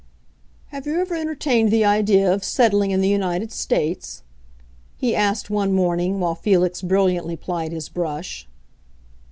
[0.69, 4.23] "Have you ever entertained the idea of settling in the United States?"
[4.97, 8.49] he asked one morning, while Felix brilliantly plied his brush.